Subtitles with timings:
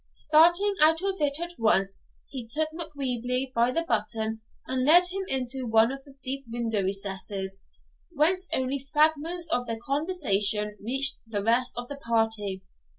[0.15, 5.21] Starting out of it at once, he took Macwheeble by the button and led him
[5.27, 7.59] into one of the deep window recesses,
[8.09, 12.63] whence only fragments of their conversation reached the rest of the party.